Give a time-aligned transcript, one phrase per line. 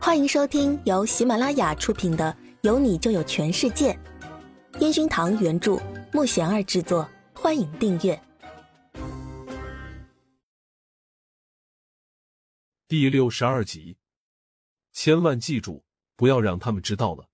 [0.00, 3.92] 欢迎收听由喜马拉雅出品的《有你就有全世界》，
[4.80, 5.76] 烟熏堂原著，
[6.12, 7.06] 木贤儿制作。
[7.34, 8.18] 欢迎订阅
[12.86, 13.96] 第六十二集。
[14.92, 15.82] 千万记住，
[16.16, 17.28] 不要让他们知道了。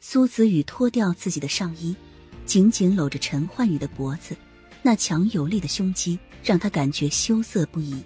[0.00, 1.94] 苏子宇脱掉自己的上衣，
[2.46, 4.36] 紧紧搂着陈焕宇的脖子，
[4.80, 8.02] 那强有力的胸肌让他感觉羞涩不已。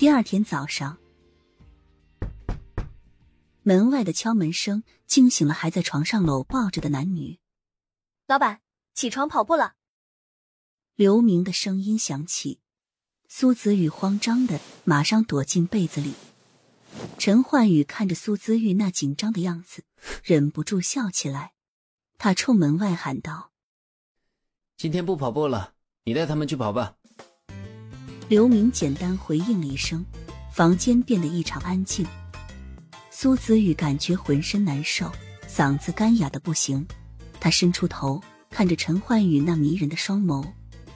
[0.00, 0.96] 第二天早上，
[3.60, 7.38] 门外的敲门声惊醒了还在床上搂抱着的男女。
[8.26, 8.62] 老板，
[8.94, 9.74] 起床跑步了。
[10.94, 12.60] 刘明的声音响起，
[13.28, 16.14] 苏子玉慌张的马上躲进被子里。
[17.18, 19.84] 陈焕宇看着苏子玉那紧张的样子，
[20.24, 21.52] 忍不住笑起来。
[22.16, 23.52] 他冲门外喊道
[24.78, 25.74] ：“今天不跑步了，
[26.04, 26.96] 你带他们去跑吧。”
[28.30, 30.06] 刘明简单回应了一声，
[30.52, 32.06] 房间变得异常安静。
[33.10, 35.10] 苏子玉感觉浑身难受，
[35.48, 36.86] 嗓子干哑的不行。
[37.40, 40.46] 他伸出头，看着陈焕宇那迷人的双眸，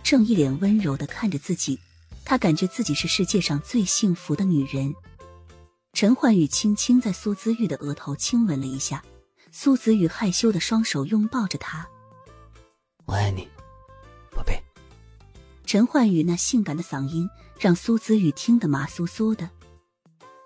[0.05, 1.77] 正一脸温柔的看着自己。
[2.25, 4.95] 他感觉自己是世界上最幸福的女人。
[5.93, 9.03] 陈焕宇轻轻在苏子玉的额头亲吻了一下，
[9.51, 11.85] 苏子玉害羞的双手拥抱着他
[13.07, 13.49] ：“我爱你，”
[15.67, 19.49] 陈焕宇那性感的嗓音让苏子宇听得麻酥酥的。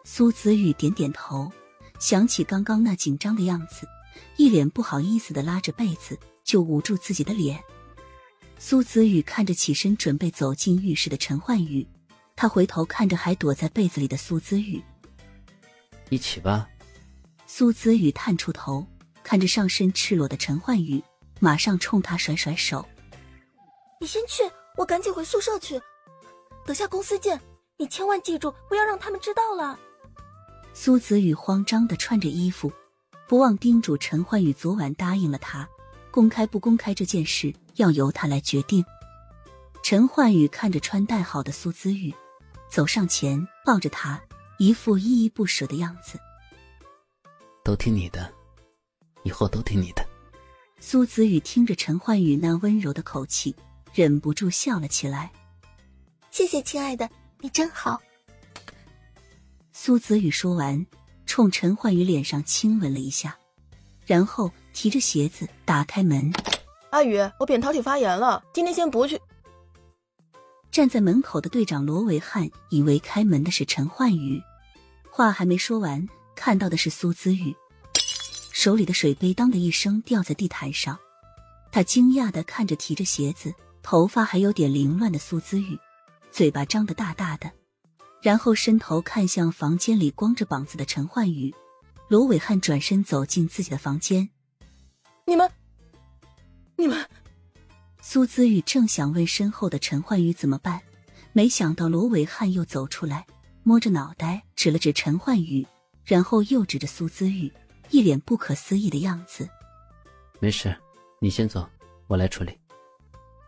[0.04, 1.52] 苏子宇点点头，
[1.98, 3.86] 想起刚刚那紧张的样子，
[4.36, 7.62] 一脸不好意思的拉着被子就捂住自己的脸。
[8.58, 11.86] 苏子宇看着起身准备走进浴室的陈焕宇，
[12.34, 14.82] 他回头看着还躲在被子里的苏子宇
[16.10, 16.68] ：“一起吧。”
[17.46, 18.86] 苏子宇探出头，
[19.22, 21.02] 看着上身赤裸的陈焕宇，
[21.38, 22.86] 马上冲他甩甩手
[24.00, 24.42] ：“你先去。”
[24.78, 25.82] 我赶紧回宿舍去，
[26.64, 27.40] 等下公司见。
[27.78, 29.76] 你千万记住，不要让他们知道了。
[30.72, 32.72] 苏子宇慌张的穿着衣服，
[33.26, 35.68] 不忘叮嘱陈焕宇，昨晚答应了他，
[36.12, 38.84] 公开不公开这件事要由他来决定。
[39.82, 42.14] 陈焕宇看着穿戴好的苏子宇，
[42.70, 44.22] 走上前抱着他，
[44.58, 46.20] 一副依依不舍的样子。
[47.64, 48.32] 都听你的，
[49.24, 50.06] 以后都听你的。
[50.78, 53.56] 苏子宇听着陈焕宇那温柔的口气。
[53.98, 55.32] 忍不住笑了起来，
[56.30, 57.10] 谢谢亲爱的，
[57.40, 58.00] 你真好。
[59.72, 60.86] 苏子宇说完，
[61.26, 63.36] 冲陈焕宇脸上亲吻了一下，
[64.06, 66.32] 然后提着鞋子打开门。
[66.90, 69.20] 阿宇，我扁桃体发炎了，今天先不去。
[70.70, 74.40] 站在门口的队长罗维汉以为开门的是陈焕宇，
[75.10, 77.52] 话还没说完，看到的是苏子宇，
[78.52, 80.96] 手里的水杯当的一声掉在地毯上，
[81.72, 83.52] 他惊讶的看着提着鞋子。
[83.90, 85.78] 头发还有点凌乱的苏姿玉，
[86.30, 87.50] 嘴巴张得大大的，
[88.20, 91.54] 然后伸头看向房间里光着膀子的陈焕宇。
[92.06, 94.28] 罗伟汉转身走进自己的房间。
[95.24, 95.50] 你们，
[96.76, 97.02] 你们，
[98.02, 100.82] 苏姿玉正想问身后的陈焕宇怎么办，
[101.32, 103.26] 没想到罗伟汉又走出来，
[103.62, 105.66] 摸着脑袋指了指陈焕宇，
[106.04, 107.50] 然后又指着苏姿玉，
[107.88, 109.48] 一脸不可思议的样子。
[110.40, 110.76] 没事，
[111.22, 111.66] 你先走，
[112.06, 112.57] 我来处理。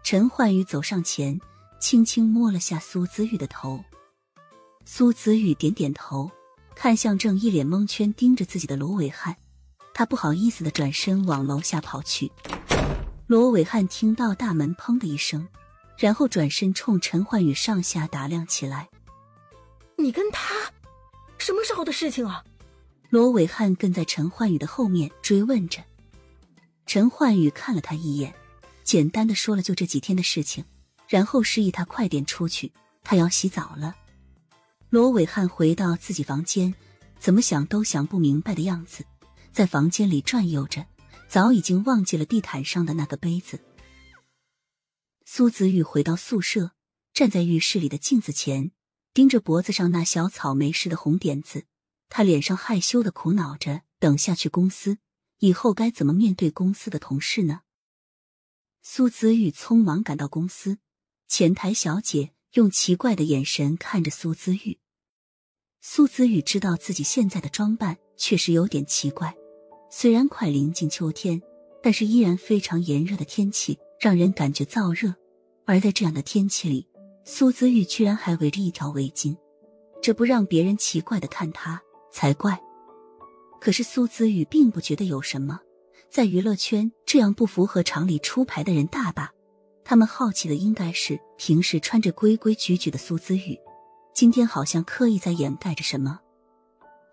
[0.03, 1.39] 陈焕宇走上前，
[1.79, 3.83] 轻轻摸了下苏子玉的头。
[4.85, 6.29] 苏子玉点点头，
[6.75, 9.37] 看向正一脸蒙圈盯着自己的罗伟汉，
[9.95, 12.33] 他不好意思的转身往楼下跑去。
[13.29, 15.47] 罗伟汉听到大门砰的一声，
[15.97, 18.89] 然后转身冲陈焕宇上下打量起来
[19.97, 20.55] ：“你跟他
[21.39, 22.43] 什么时候的事情啊？”
[23.11, 25.83] 罗伟汉跟在陈焕宇的后面追问着。
[26.87, 28.35] 陈焕宇看了他一眼。
[28.85, 30.65] 简单的说了就这几天的事情，
[31.09, 33.97] 然后示意他快点出去，他要洗澡了。
[34.89, 36.75] 罗伟汉回到自己房间，
[37.19, 39.05] 怎么想都想不明白的样子，
[39.53, 40.87] 在房间里转悠着，
[41.29, 43.61] 早已经忘记了地毯上的那个杯子。
[45.25, 46.73] 苏子玉回到宿舍，
[47.15, 48.73] 站在浴室里的镜子前，
[49.15, 51.67] 盯着脖子上那小草莓似的红点子，
[52.09, 54.99] 他脸上害羞的苦恼着，等下去公司
[55.39, 57.61] 以后该怎么面对公司的同事呢？
[58.83, 60.79] 苏子玉匆忙赶到公司，
[61.29, 64.79] 前台小姐用奇怪的眼神看着苏子玉。
[65.83, 69.35] 苏子玉知道自己现在的装扮确实有点奇怪，
[69.91, 71.41] 虽然快临近秋天，
[71.83, 75.15] 但是依然非常炎热的天气让人感觉燥热。
[75.67, 76.89] 而在这样的天气里，
[77.25, 79.37] 苏子玉居然还围着一条围巾，
[80.03, 81.81] 这不让别人奇怪的看他
[82.11, 82.59] 才怪。
[83.61, 85.61] 可是苏子玉并不觉得有什么。
[86.11, 89.31] 在娱乐圈，这样不符合常理出牌的人大把。
[89.85, 93.57] 他们好奇的应该是平时穿着规规矩矩的苏姿玉，
[94.13, 96.19] 今天好像刻意在掩盖着什么。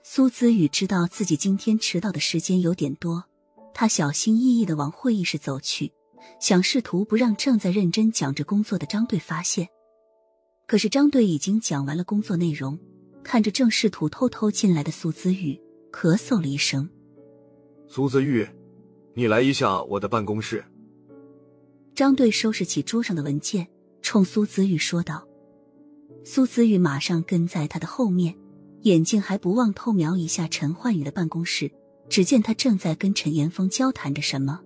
[0.04, 3.26] 苏子宇知道自己今天迟到的时间有点多，
[3.72, 5.92] 他小心翼翼的往会议室走去，
[6.40, 9.68] 想试图不让正在认真讲着工作的张队发现。
[10.66, 12.80] 可是张队已经讲完了工作内容，
[13.24, 15.62] 看着正试图偷偷进来的苏子玉，
[15.92, 16.90] 咳嗽了一声
[17.88, 18.48] ：“苏子玉，
[19.18, 20.64] 你来一下我的办公室。”
[21.96, 23.68] 张队收拾起桌上的文件，
[24.04, 25.28] 冲苏子玉说道。
[26.24, 28.36] 苏子玉马上跟在他的后面。
[28.84, 31.72] 眼睛还不忘偷瞄一下陈焕宇的办公室，
[32.08, 34.62] 只见他正在跟陈岩峰交谈着什么。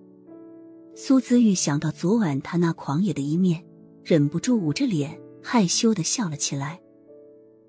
[0.94, 3.64] 苏子玉想到昨晚他那狂野的一面，
[4.04, 6.78] 忍不住捂着脸，害羞的笑了起来。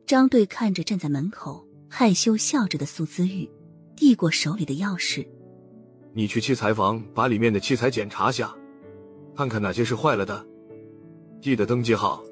[0.06, 3.50] 张队看着站在门口害羞笑着的苏子玉，
[3.96, 5.26] 递过手里的钥匙
[6.14, 8.54] ：“你去器材房把里面的器材检查下，
[9.36, 10.46] 看看哪些是坏了的，
[11.42, 12.24] 记得登记好。”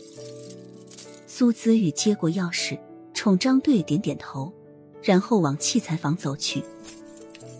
[1.27, 2.79] 苏子玉接过钥匙。
[3.13, 4.51] 冲张队点点头，
[5.03, 6.63] 然后往器材房走去。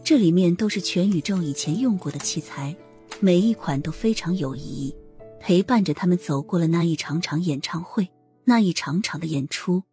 [0.04, 2.76] 这里面都是全宇宙以前用过的器材，
[3.20, 4.96] 每一款都非常有意义，
[5.40, 8.10] 陪伴着他们走过了那一场场演唱会，
[8.46, 9.84] 那一场场的演出。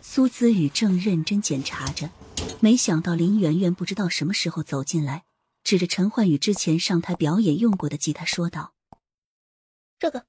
[0.00, 2.10] 苏子宇正认真检查着，
[2.62, 5.24] 没想到林媛媛不知道什么时候走进来，
[5.64, 8.74] 指着陈焕宇之前上台表演用过的吉他说道
[9.98, 10.26] ：“这个，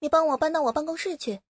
[0.00, 1.42] 你帮我搬到我办公室去。”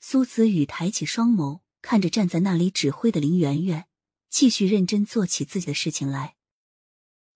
[0.00, 3.86] 苏子宇抬起双眸，看着站在那里指挥的林媛媛，
[4.28, 6.34] 继续认真做起自己的事情来。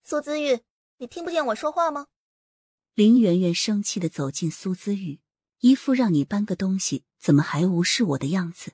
[0.03, 0.59] 苏子玉，
[0.97, 2.07] 你听不见我说话吗？
[2.93, 5.21] 林媛媛生气的走进苏子玉，
[5.59, 8.73] 一副让你搬个东西怎么还无视我的样子。